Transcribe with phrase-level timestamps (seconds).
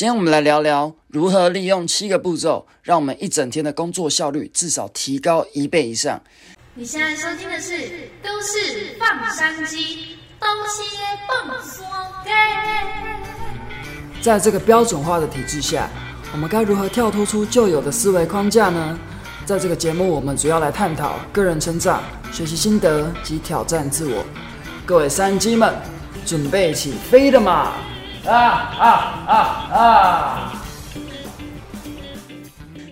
[0.00, 6.18] 今天我们来聊聊如何利用七个步骤，让我们一整天的工作效率至少提高一倍以上。
[6.72, 7.74] 你现在收听的是
[8.22, 9.76] 《都市放山鸡》，
[10.40, 10.84] 东西
[11.28, 11.84] 放松
[12.24, 12.30] 给。
[14.22, 15.86] 在这个标准化的体制下，
[16.32, 18.98] 我们该如何跳脱出旧有的思维框架呢？
[19.44, 24.24] 在这个节目，我们主要来探讨个人成长、学习心得及挑战自我。
[24.86, 25.74] 各位山鸡们，
[26.24, 27.74] 准备起飞了吗？
[28.26, 28.86] 啊啊
[29.26, 29.34] 啊
[29.72, 30.52] 啊！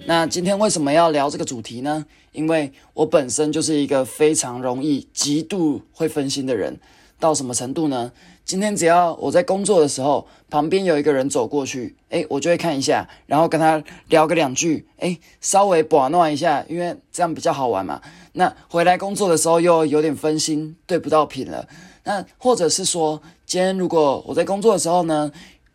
[0.06, 2.06] 那今天为什么要聊这个主题呢？
[2.32, 6.78] 因为我本身就是一个非常容易、极度会分心的人。
[7.20, 8.12] 到什么程度呢？
[8.44, 18.00] 今天只要我在工作的时候，旁边有一个人走过去，诶，我就会看一下，然后跟他聊个两句，诶，稍微把弄一下，因为这样比较好玩嘛。
[18.32, 21.66] 那回来工作的时候又有点分心，对不到品了。
[22.08, 25.30] 那或者是说，今天如果我在工作的时候呢，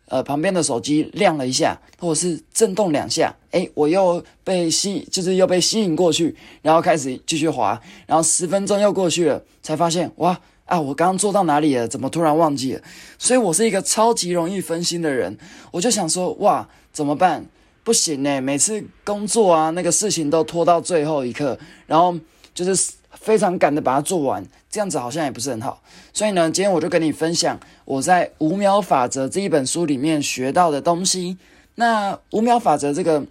[0.08, 10.36] 呃，旁边的手机亮了一下，或者是震动两下，诶，我又被吸，就是又被吸引过去，然后开始继续滑，然后十分钟又过去了，才发现哇。
[10.66, 11.86] 啊，我刚刚做到哪里了？
[11.86, 12.80] 怎么突然忘记了？
[13.18, 15.36] 所以我是一个超级容易分心的人。
[15.70, 17.44] 我就想说，哇，怎么办？
[17.84, 22.18] 不行呢，每次工作啊，那个事情都拖到最后一刻，然后
[22.54, 22.92] 就是
[23.24, 25.82] 非常赶的把它做完，这样子好像也不是很好。
[26.12, 31.38] 所以呢，今天我就跟你分享我在《五秒法则》这一本书里面学到的东西。
[31.76, 33.24] 那“五秒法则”这个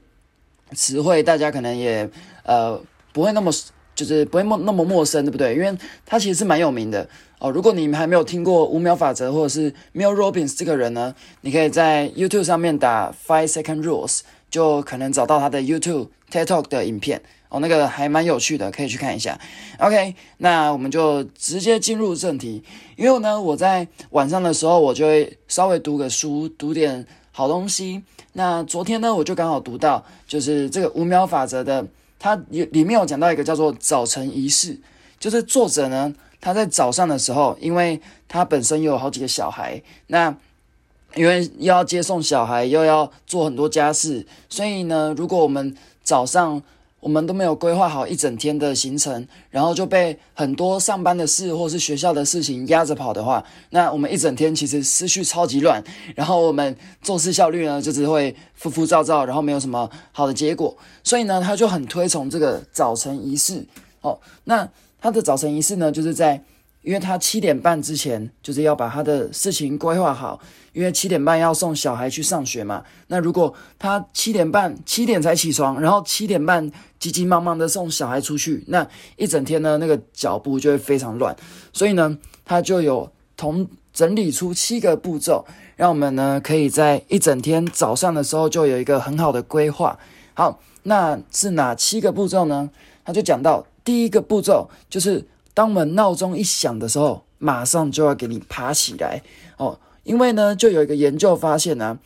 [0.74, 2.10] 词汇，大家可能也
[2.44, 2.82] 呃
[3.14, 3.52] 不会那么。
[3.96, 5.54] 就是不会陌那么陌生，对不对？
[5.54, 7.52] 因为他其实是蛮有名的哦。
[7.52, 17.22] 如果你们还没有听过五秒法则，或者是 Mel Robbins 这个人呢，你可以在 YouTube 上面打 Five Second Rules，就可能找到他的 YouTube TED Talk 的影片
[17.54, 17.60] 哦。
[17.60, 19.40] 那个还蛮有趣的，可以去看一下。
[19.78, 22.64] OK，那我们就直接进入正题。
[22.98, 28.02] 因为呢，我在晚上的时候，我就会稍微读个书，读点好东西。
[28.34, 31.86] 那昨天呢，我就刚好读到，就是这个五秒法则的。
[32.20, 34.80] 它里面有讲到一个叫做早晨仪式，
[35.20, 38.00] 就是作者呢，他在早上的时候，因为
[38.30, 40.34] 他本身有好几个小孩，那
[41.16, 46.64] 因为又要接送小孩，又要做很多家事，所以呢，如果我们早上
[47.04, 55.84] 我们都没有规划好一整天的行程，然后就被很多上班的事或是学校的事情压着跑的话，那我们一整天其实思绪超级乱，
[56.16, 60.76] 然后我们做事效率呢就只会浮浮躁躁，然后没有什么好的结果。
[61.04, 63.66] 所以呢，他就很推崇这个早晨仪式。
[64.00, 64.68] 哦，那
[65.02, 66.42] 他的早晨仪式呢，就是在。
[66.84, 70.40] 因为他七点半之前就是要把他的事情规划好，
[70.74, 72.84] 因为七点半要送小孩去上学嘛。
[73.08, 78.86] 那如果他七点半七点才起床，然后七点半急急忙忙的送小孩出去，那
[79.16, 81.34] 一整天呢，那个脚步就会非常乱。
[81.72, 85.46] 所以呢，他就有同整理出七个步骤，
[85.78, 89.98] 让我们呢可以在一整天早上的时候就有一个很好的规划。
[90.34, 92.70] 好，那是哪七个步骤呢？
[93.06, 95.26] 他就讲到第一个步骤就是。
[95.54, 99.22] 当我们闹钟一响的时候，马上就要给你爬起来
[99.58, 102.00] 哦，因为呢，就有一个研究发现呢，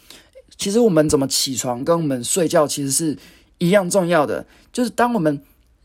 [0.57, 3.17] 其实我们怎么起床跟我们睡觉其实是
[3.59, 4.45] 一样重要的。
[4.73, 5.41] 就是当我们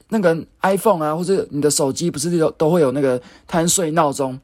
[0.09, 4.41] 那个 iPhone 啊，或者你的手机不是有都会有那个贪睡闹钟？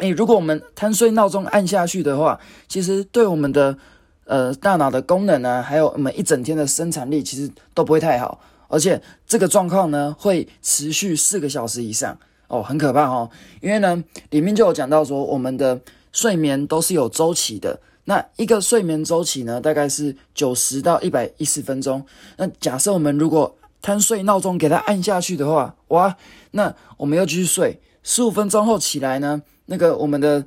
[0.00, 2.38] 诶，如果我们贪睡闹钟按下去的话，
[2.68, 3.76] 其实对我们的
[4.24, 12.18] 呃大脑的功能呢，还有我们一整天的生产力，其实都不会太好，而且这个状况呢，会持续四个小时以上。
[12.48, 13.28] 哦，很可怕哦，
[13.60, 15.80] 因为呢，里面就有讲到说，我们的
[16.12, 17.80] 睡眠都是有周期的。
[18.04, 22.04] 那一个睡眠周期呢，大概是九十到一百一十分钟。
[22.36, 26.14] 那假设我们如果贪睡闹钟给它按下去的话，哇，
[26.50, 30.44] 那我们又继续睡，十五分钟后起来呢，那个我们的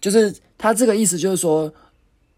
[0.00, 1.72] 就是它这个意思就是说，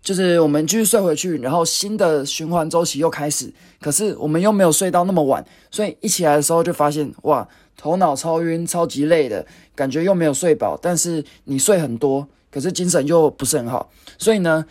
[0.03, 3.53] 就是我们继续睡回去，然后新的循环周期又开始。
[3.79, 7.47] 可是我们又没有睡到那么晚，所以一起来的时候就发现，哇。
[7.77, 9.44] 头脑超晕，超级累的
[9.75, 13.91] 感觉，又没有睡饱，但是你睡很多，可是精神又不是很好。
[14.19, 14.65] 所以呢，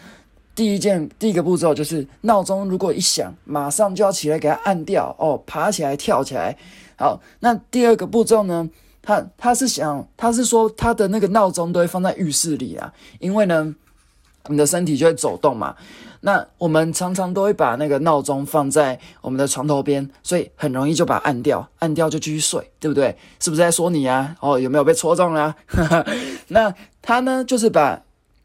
[0.55, 6.57] 第一件第一个步骤就是闹钟如果一响，马上就要起来给它按掉哦，爬起来跳起来。
[6.97, 8.69] 好，那第二个步骤呢，
[9.01, 13.75] 他他是想他是说他的那个闹钟都会放在浴室里啊，因为呢，
[14.47, 15.75] 你的身体就会走动嘛。
[16.21, 23.17] 那我们常常都会把那个闹钟放在我们的床头边，所以很容易就把它按掉，按掉就继续睡，对不对？
[23.39, 24.35] 是不是在说你啊？
[24.39, 25.55] 哦，有没有被戳中啊？
[26.49, 28.01] 那他呢，就是把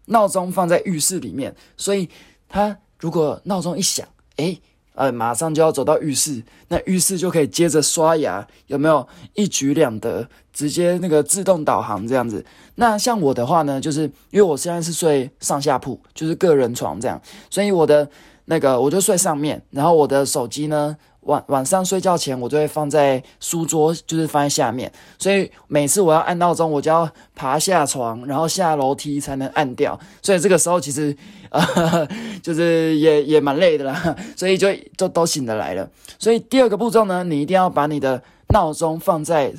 [0.07, 2.09] 闹钟放在浴室里面，所以
[2.49, 4.07] 他如果闹钟一响，
[4.37, 4.61] 诶。
[4.97, 10.27] 呃，马上就要走到浴室，那浴室就可以接着刷牙，有没有一举两得？
[10.53, 12.43] 直接那个自动导航这样子。
[12.77, 17.21] 那像我的话呢，就是因为我现在是睡上下铺，就是个人床这样，
[17.51, 18.09] 所以我的
[18.47, 20.97] 那个我就睡上面，然后我的手机呢。
[21.27, 24.93] 晚晚上睡觉前，我就会放在书桌，就是放在下面。
[25.19, 29.99] 所以每次我要按闹钟，我就要爬下床，然后下楼梯才能按掉。
[30.23, 31.17] 所以这个时候其实，
[31.51, 32.07] 呃，
[32.41, 34.17] 就是也也蛮累的啦。
[34.39, 35.91] 所以就就都醒得来了。
[36.17, 39.53] 所以第二个步骤呢，你一定要把你的闹钟放在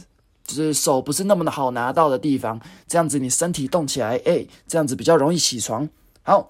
[0.45, 2.57] 就是手不是那么的好拿到的地方，
[2.87, 5.89] 这样子你身体动起来，哎，这样子比较容易起床。
[6.23, 6.49] 好，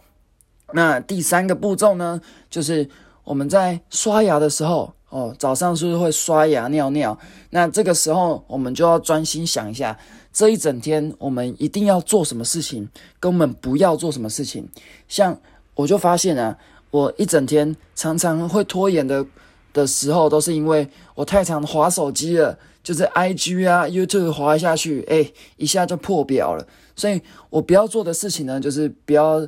[0.74, 2.90] 那第三个步骤呢，就是
[3.24, 4.94] 我们在刷牙的时候。
[5.10, 7.18] 哦，早上是不是会刷牙尿尿？
[7.52, 9.98] 那这个时候我们就要专心想一下，
[10.34, 14.68] 这一整天我们一定要做什么事情，根本不要做什么事情。
[15.08, 15.40] 像
[15.76, 16.58] 我就发现啊，
[16.92, 19.26] 我一整天常常会拖延的
[19.72, 20.86] 的时候，都是因为
[21.16, 26.68] 我太常划手机了，就是 I G 啊、YouTube 划下去，哎，一下就破表了。
[26.98, 29.48] 所以我不要做的事情呢，就是不要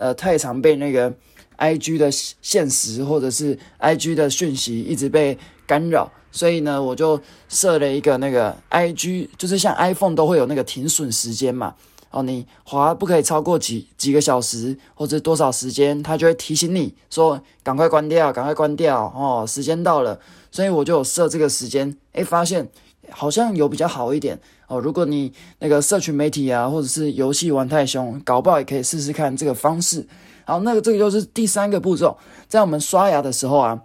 [0.00, 1.12] 呃太常被那个。
[1.62, 5.36] I G 的现实或者是 I G 的讯息一直被
[5.66, 7.20] 干扰，所以呢，我就
[7.50, 11.74] 设了一个那个 I G，就是像 iPhone 都会有那个停损时间嘛。
[12.12, 20.18] 哦，你滑不可以超过几几个小时或者多少时间，它就会提醒你说赶快关掉，赶快关掉哦，时间到了。
[20.50, 22.66] 所以我就设这个时间，诶，发现
[23.10, 24.78] 好像有比较好一点哦。
[24.80, 30.06] 如果你那个社群媒体啊，或者是游戏玩太凶，搞不好也可以试试看这个方式。
[30.44, 32.16] 好，那个这个就是第三个步骤，
[32.48, 33.80] 在我们刷牙的时候啊，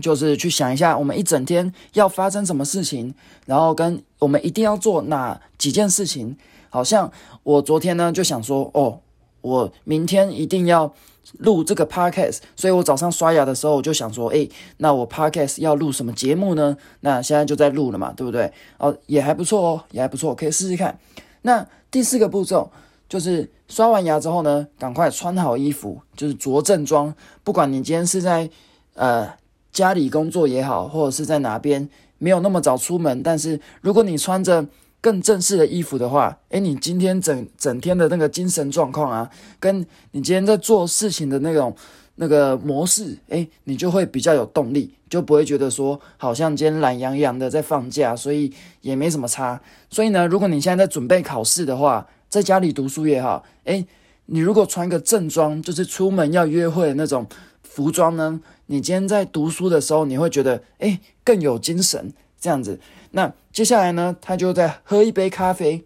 [0.00, 3.14] 就是去想一下我们一整天要发生什么事情，
[3.44, 6.36] 然后跟我们一定要做哪几件事情。
[6.68, 7.10] 好像
[7.42, 9.00] 我昨天呢就想说，哦，
[9.40, 10.92] 我明天一定要
[11.38, 16.76] 录这个 podcast，所以我早上刷牙的时候我就想说，诶，那我 podcast 要录什么节目呢？
[17.00, 18.52] 那现在就在录了嘛，对不对？
[18.78, 20.98] 哦，也还不错哦，也还不错，可以试试看。
[21.42, 22.70] 那第四个步骤。
[23.08, 27.14] 就是刷完牙之后呢，赶快穿好衣服，就是着正装。
[27.44, 28.50] 不管你今天是在
[28.94, 29.32] 呃
[29.70, 31.88] 家里工作也好，或者是在哪边
[32.18, 34.66] 没有那么早出门，但是如果你穿着
[35.06, 39.30] 更正式的衣服的话，诶，你今天整整天的那个精神状况啊，
[39.60, 41.72] 跟你今天在做事情的那种
[42.16, 49.60] 那个模式，诶，你就会比较有动力，就不会觉得说好像今天懒洋洋的在放假，所以也没什么差。
[49.88, 53.86] 所以呢，如果你现在在准备考试的话，在家里读书也好，诶，
[54.24, 57.24] 你如果穿个正装，就是出门要约会的那种
[57.62, 62.80] 服装呢，你今天在读书的时候，你会觉得诶更有精神，这样子。
[63.12, 65.82] 那接下来呢，他就在喝一杯咖啡。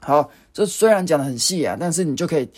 [0.00, 2.48] 好，这虽然讲的很细啊，但是你就可以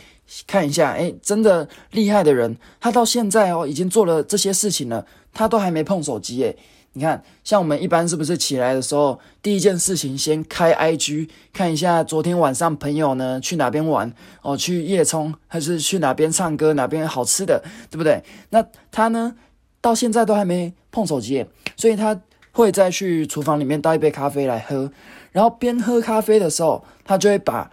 [0.47, 6.57] 看一下，诶，真的厉害的人，他到现在哦已经做了这些事情了，他都还没碰手机诶。
[6.95, 18.25] 你看，像我们一般是不是起来的时候，第一件事情先开 IG 看一下昨天晚上朋友呢去哪边玩哦，去夜冲还是去哪边唱歌，哪边好吃的，对不对？
[18.49, 19.37] 那他呢，
[19.83, 21.45] 到现在都还没碰手机，
[21.77, 22.19] 所以他
[22.53, 24.93] 会再去厨房里面倒一杯咖啡来喝，
[25.33, 27.71] 然后边喝咖啡的时候，他就会把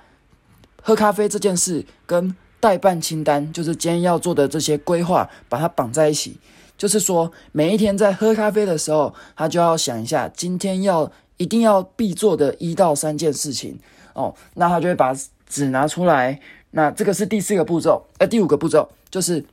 [0.81, 6.37] 喝咖啡这件事跟代办清单，就是今天要做的这些规划，把它绑在一起。
[6.77, 13.77] 就是说，每一天在喝咖啡的时候，他就要想一下今天要一定要必做的一到三件事情
[14.13, 14.33] 哦。
[14.53, 15.13] 那他就会把
[15.45, 16.39] 纸拿出来。
[16.71, 19.43] 那这个是第四个步骤，呃，第五个步骤就是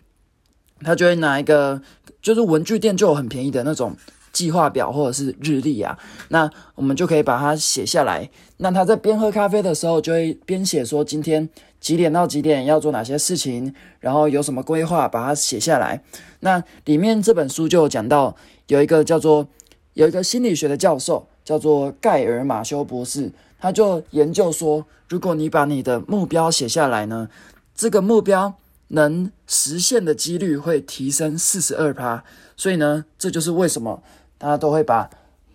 [0.82, 1.82] 他就会拿一个，
[2.22, 3.96] 就是文具店就有很便宜的那种
[4.36, 5.98] 计划表或者是日历啊。
[6.28, 8.28] 那我们就可以把它写下来。
[8.58, 11.48] 那他在边喝咖啡的时候，就会边写说今天。
[11.78, 16.02] 几点到几点要做哪些事情，然后有什么规划，把它写下来。
[16.40, 18.34] 那里面这本书就讲到，
[18.66, 19.46] 有一个叫做
[19.92, 27.28] 有一个心理学的教授叫做盖尔马修博士，他就研究说，如果你把你的目标写下来呢，
[27.76, 28.54] 这个目标
[28.88, 32.24] 能实现的几率会提升四十二趴。
[32.56, 34.02] 所以呢，这就是为什么
[34.38, 35.08] 他都会把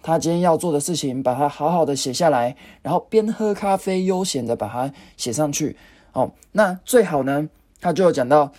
[0.04, 5.78] 他今天要做的事情，把它好好的写下来，然后边喝咖啡悠闲的把它写上去。
[6.14, 7.48] 哦，那最好呢，
[7.80, 8.52] 他就有讲到，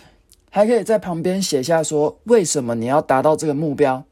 [0.49, 4.03] 还可以在旁边写下说，为什么你要达到这个目标？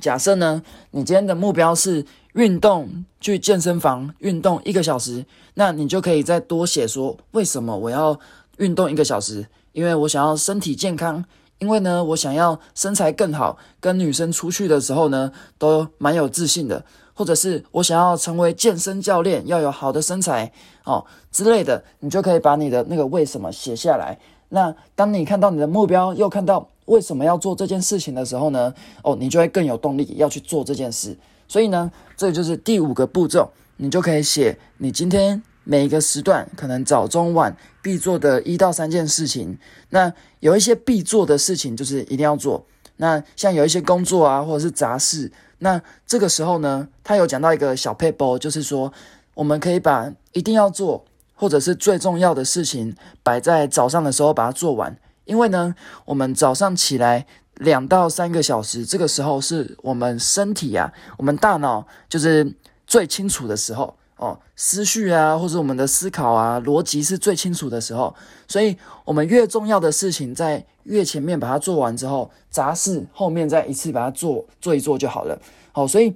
[0.00, 0.62] 假设呢，
[0.92, 8.18] 你今天的目标是运动，去健身房运动一个小时，那你就可以再多写说，为什么我要
[8.58, 9.46] 运动一个小时？
[9.72, 11.24] 因为我想要身体健康，
[11.62, 16.84] 因为呢，我想要身材更好，跟女生出去的时候呢，都蛮有自信的。
[17.14, 20.50] 或者是我想要成为健身教练，要有好的身材
[20.82, 24.18] 哦之类的，你就可以把你的那个为什么写下来。
[24.48, 28.74] 那当你看到你的目标，又看到为什么要做这件事情的时候呢？
[29.04, 31.16] 哦，你就会更有动力要去做这件事。
[31.46, 39.58] 所以呢，这就是第五个步骤，你就可以写你今天每一个时段可能早中晚必做的一到三件事情。
[39.90, 42.64] 那有一些必做的事情就是一定要做。
[42.96, 48.92] 那像有一些工作啊，或者是杂事，那这个时候呢，他有讲到一个小 paper，就是说
[49.34, 51.04] 我们可以把一定要做
[51.34, 54.96] 或者是最重要的事情摆在早上的时候把它做完。
[55.24, 62.54] 因为呢，我们早上起来两到三个小时，这个时候是我们身体啊，我们大脑就是
[62.86, 68.14] 最清楚的时候哦，思绪啊，或者我们的思考啊，逻辑是最清楚的时候。
[68.46, 75.36] 所以，我们越重要的事情在越前面把它做完之后，杂事后面再一次把它做做一做就好了。
[75.72, 76.14] 好，所以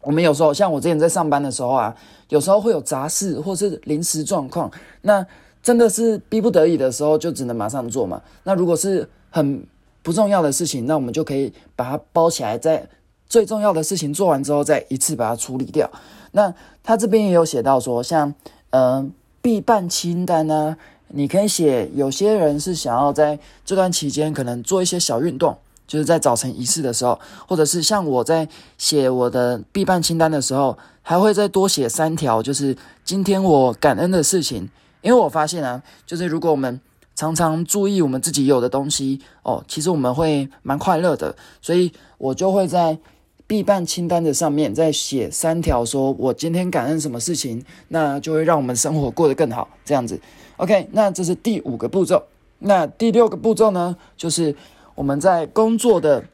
[0.00, 1.96] 我们有时候像我之前在上班的时候啊，
[2.28, 4.70] 有时候会有杂事或是临时状况，
[5.02, 5.26] 那。
[5.64, 8.20] 真的是逼不得已的时候，就只能马上做嘛。
[8.42, 9.66] 那如果是很
[10.02, 12.86] 不重要的事情，那我们就可以把它包起来，再
[13.28, 15.90] 最重要的事情做完之后，再一次把它处理掉。
[16.32, 16.52] 那
[16.82, 18.34] 他这边也有写到说，像
[18.70, 20.76] 嗯必办清单呢，
[21.08, 34.68] 你可以写有些人是想要在这段期间可能做一些小运动，就是在早晨仪式的时候，或者是像我在写我的必办清单的时候，还会再多写三条，就是今天我感恩的事情。
[35.02, 36.80] 因为我发现啊，就是如果我们
[37.14, 41.36] 常常注意我们自己有的东西哦，其实我们会蛮快乐的。
[41.60, 42.98] 所以我就会在
[43.46, 49.68] 必办清单的上面再写三条，说我今天感恩什么事情，那就会让我们生活过得更好。
[49.84, 50.18] 这样子
[50.56, 52.22] ，OK，那这是第五个步骤。
[52.60, 54.56] 那第六个步骤呢，就是
[54.94, 56.24] 我们在工作的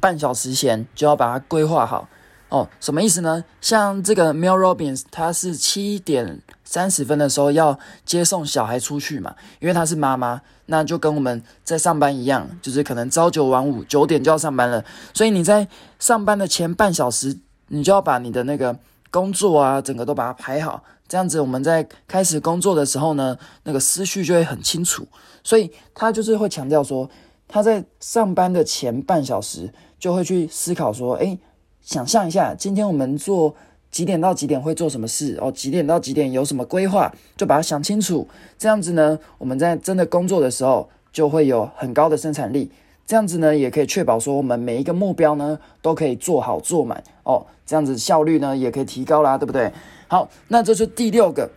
[0.00, 2.08] 半小时前就要把它规划好。
[2.54, 3.44] 哦，什么意思呢？
[3.60, 14.84] 像这个 Mel Robbins，他是七点三十分的时候要接送小孩出去嘛，因为他是妈妈，那就跟我们在上班一样，就是可能朝九晚五，九点就要上班了。
[15.12, 15.66] 所以你在
[15.98, 18.78] 上班的前半小时，你就要把你的那个
[19.10, 25.04] 工作啊，整个都把它排好，这样子我们在开始工作的时候呢，那个思绪就会很清楚。
[25.42, 27.10] 所以他就是会强调说，
[27.48, 31.36] 他在上班的前半小时就会去思考说，诶。
[31.84, 33.54] 想象一下，今天我们做
[33.90, 35.52] 几点到几点会做什么事哦？
[35.52, 38.26] 几点到几点有什么规划，就把它想清楚。
[38.58, 42.70] 这样子呢，我们在真的工作的时候就会有很高的生产力。
[43.06, 47.46] 这样子呢，也可以确保说我们每一个目标呢都可以做好做满哦。
[47.66, 49.70] 这样子效率呢也可以提高啦，对不对？
[50.08, 51.50] 好，那这是第六个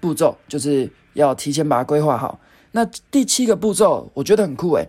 [0.00, 2.40] 步骤，就是要提前把它规划好。
[2.72, 4.88] 那第七个步骤我觉得很酷诶，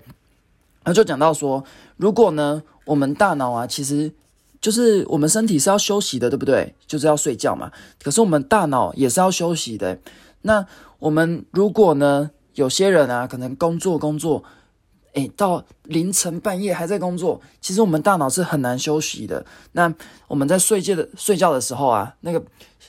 [0.86, 1.62] 那就讲到说，
[1.98, 4.14] 如果呢我们大脑啊其实。
[4.62, 6.74] 就是我们身体是要休息的，对不对？
[6.88, 7.72] 就是要睡觉嘛。
[8.02, 10.00] 可是我们大脑也是要休息的。
[10.42, 10.66] 那
[11.00, 14.44] 我们如果呢，有些人啊，可能工作工作，
[15.14, 19.46] 诶，到凌晨半夜还在工作，其实我们大脑是很难休息的。
[19.74, 19.94] 那
[20.28, 22.44] 我们在睡觉的睡觉的时候啊，那个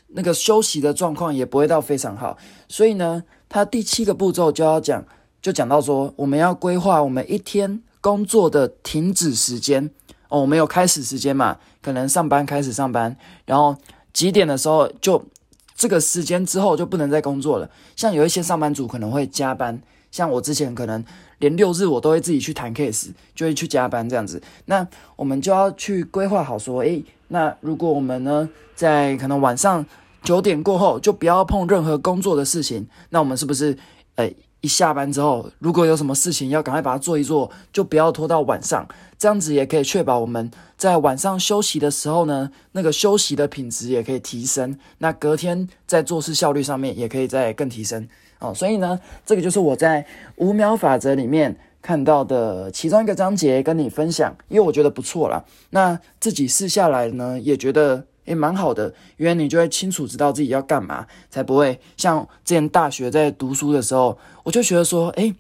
[0.09, 2.37] 那个休息的状况也不会到非常好。
[2.69, 5.05] 所以呢，它第七个步骤就要讲，
[5.43, 9.91] 就讲到说，我们要规划我们一天工作的停止时间。
[10.29, 11.59] 哦，我们有开始时间嘛？
[11.83, 13.77] 可能上班开始上班，然后
[14.13, 15.25] 几点的时候就
[15.77, 17.71] 这个时间之后就不能再工作了。
[17.95, 19.81] 像有一些上班族可能会加班，
[20.11, 21.05] 像我之前可能
[21.39, 24.43] 连六日我都会自己去谈 case，就会去加班这样子。
[24.65, 29.85] 那我们就要去规划好说，诶，那如果我们呢在可能晚上
[30.23, 33.79] 九点过后就不要碰任何工作的事情，那我们是不是
[34.17, 34.35] 诶？
[34.61, 38.87] 一下班之后，如果有什么事情要赶快把它做一做，就不要拖到晚上。
[39.19, 44.79] 这样子也可以确保我们在晚上休息的时候呢，那个休息的品质也可以提升。
[44.99, 48.09] 那隔天在做事效率上面也可以再更提升
[48.41, 48.53] 哦。
[48.53, 50.05] 所以呢，这个就是我在
[50.37, 55.45] 五秒法则里面看到的其中一个章节，跟你分享，因为我觉得不错啦。
[55.71, 58.05] 那自己试下来呢，也觉得。
[58.27, 65.35] 也蛮好的，因为你就会清楚知道自己要干嘛，才不会像之前大学在读书的时候，我就觉得说，哎，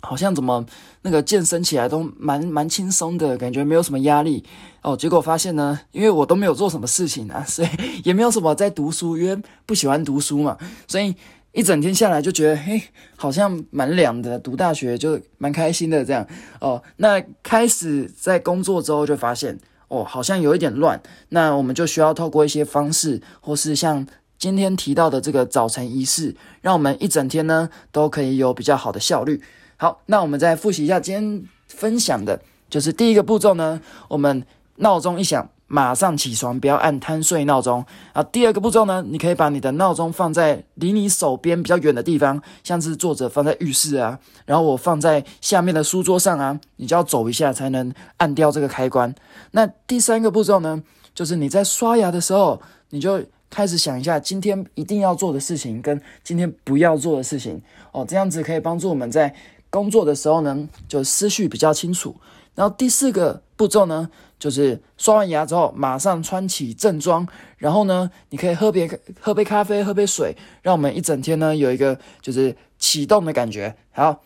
[0.00, 0.64] 好像怎么
[1.02, 4.42] 那个健身起来都蛮蛮轻松的感觉，没有什么压力
[4.82, 4.96] 哦。
[4.96, 7.68] 结果发现呢，因为我都没有做什么事情啊， 所以
[8.04, 11.14] 也没有什么在读书，因为不喜欢读书嘛，所以
[11.52, 12.82] 一整天下来就觉得，嘿，
[13.16, 14.38] 好像蛮凉的。
[14.38, 16.26] 读大学就蛮开心的这样
[16.60, 16.82] 哦。
[16.96, 19.58] 那开始在工作之后就发现。
[19.88, 24.06] 哦，好像有一点乱，那我们就需要透过一些方式，或是像
[24.38, 29.42] 今天提到的这个早晨仪式，让我们一整天呢都可以有比较好的效率。
[29.76, 34.44] 好，那我们再复习一下今天分享的，就是第一个步骤呢，我们
[34.76, 35.50] 闹钟一响。
[35.68, 37.84] 马上起床，不要按贪睡闹钟
[38.14, 38.22] 啊！
[38.22, 49.14] 第二个步骤呢，你可以把你的闹钟放在离你手边比较远的地方，像是坐着放在浴室啊，然后我放在下面的书桌上啊，你就要走一下才能按掉这个开关。
[49.50, 50.82] 那第三个步骤呢，
[51.14, 57.60] 就是你在刷牙的时候，你就开始想一下今天一定要做的事情跟今天不要做的事情
[57.92, 59.34] 哦，这样子可以帮助我们在
[59.68, 62.16] 工作的时候呢，就思绪比较清楚。
[62.58, 67.24] 然后第四个步骤呢，就是刷完牙之后马上穿起正装，
[67.56, 73.76] 然后呢，你可以喝杯喝杯咖啡，喝杯水，让我们一整天呢有一个就是启动的感觉。
[73.92, 74.24] 好，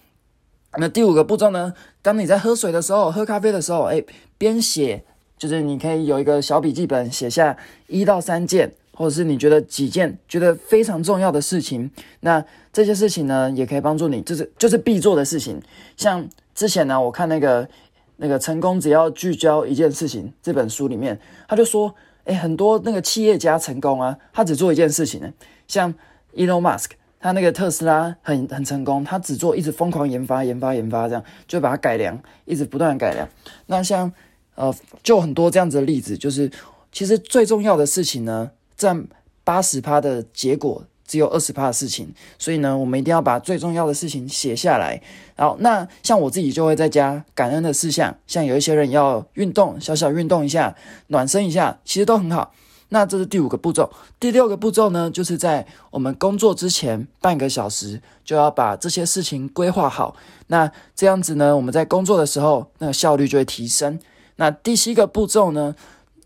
[0.78, 4.02] 那第五个步骤呢，当你在喝水的时候、喝咖啡的时候，哎，
[4.38, 5.04] 边写，
[5.36, 7.54] 就是你可以有一个小笔记本，写下
[7.86, 11.90] 一到三件，或者是你觉得几件觉得非常重要的事情。
[12.20, 15.60] 那这些事情呢，也可以帮助你，就是就是必做的事情。
[15.98, 17.68] 像之前呢，我看那个。
[18.16, 25.33] 那个成功只要聚焦一件事情，这本书里面他就说，哎，很多那个企业家成功啊，他只做一件事情呢。
[25.66, 25.92] 像
[26.35, 33.28] Elon Musk，他那个特斯拉很很成功，他只做一直疯狂研发、研发、研发，这样就把它改良，一直不断改良。
[33.66, 34.12] 那像
[34.54, 36.50] 呃，就很多这样子的例子，就是
[36.92, 39.07] 其实最重要的事情呢，占
[39.45, 40.85] 八十趴的结果。
[41.12, 44.99] 只有二十趴的事情，所以呢，我们一定要把最重要的事情写下来。
[45.37, 50.75] 然后，那像我自己就会在家感恩的事项，像有一些人要运动，小小运动一下，
[51.09, 52.54] 暖身一下，其实都很好。
[52.88, 53.92] 那这是第五个步骤。
[54.19, 60.16] 第六个步骤呢，就是在我们工作之前半个小时就要把这些事情规划好。
[60.47, 64.00] 那这样子呢，我们在工作的时候，那效率就会提升。
[64.37, 65.76] 那第七个步骤呢，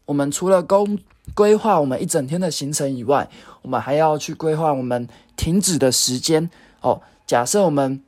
[0.04, 0.96] 我们除了工
[1.34, 3.28] 规划我们一整天的行程以外，
[3.62, 5.06] 我们还要去规划我们
[5.36, 7.00] 停止的时间哦。
[7.26, 8.02] 假设我们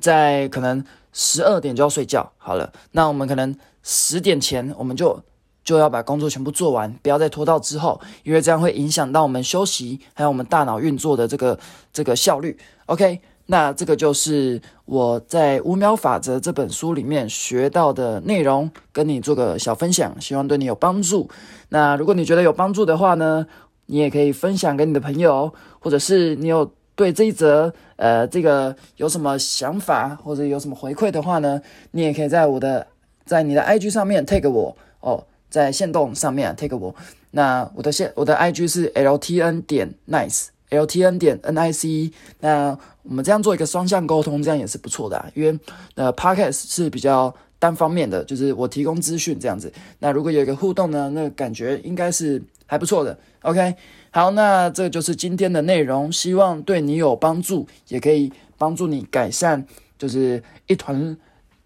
[0.00, 5.22] 在可能十二点就要睡觉，好了，那我们可能十点前我们就
[5.62, 11.58] 就要把工作全部做完，不要再拖到之后，因为这样会影响到我们休息还有我们大脑运作的这个
[11.92, 12.58] 这个效率。
[12.86, 13.20] OK。
[13.50, 21.26] 那这个就是我在《五秒法则》这本书里面学到的内容，跟你做个小分享，希望对你有帮助。
[21.70, 23.46] 那如果你觉得有帮助的话呢，
[23.86, 31.58] 你也可以分享给你的朋友，或者是你有对这一则呃这个有什么想法或者有什么回馈的话呢，
[31.92, 32.86] 你也可以在我的
[33.24, 36.94] 在你的 IG 上面 take 我哦，在线动上面 take 我。
[37.30, 40.48] 那我的线我的 IG 是 LTN 点 nice。
[40.70, 45.30] L T N 点 N I C，那我们这样做一个双向沟通，这样也是不错的啊。
[45.34, 45.58] 因为
[45.94, 49.72] 呃，Podcast 是比较单方面的，就是我提供资讯这样子。
[49.98, 53.18] 那如果有一个互动呢，那感觉应该是还不错的。
[53.42, 53.74] OK，
[54.10, 59.64] 好，那这就是今天的内容，希望对你有帮助，也可以帮助你改善，
[59.96, 61.16] 就是一团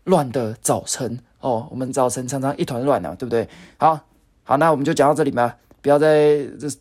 [0.05, 1.67] 乱的早晨哦。
[1.71, 3.49] 我们早晨常常一团乱啊，对不对？
[3.79, 3.99] 好，
[4.45, 5.57] 好，那我们就讲到这里吧。
[5.83, 6.39] 不要再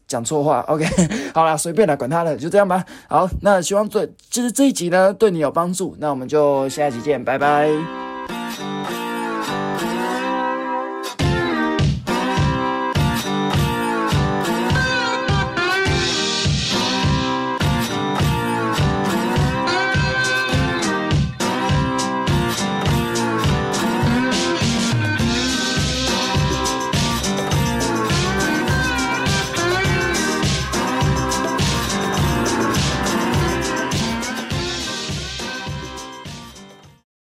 [0.07, 0.85] 讲错话，OK，
[1.33, 2.85] 好啦，随便啦，管他了，就这样吧。
[3.09, 8.00] 好，那希望对，就是这一集呢对你有帮助，那我们就下一集见，拜拜。